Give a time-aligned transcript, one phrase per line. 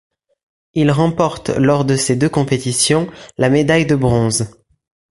[0.73, 3.07] Il remporte, lors de ces deux compétitions,
[3.37, 4.49] la médaille de bronze.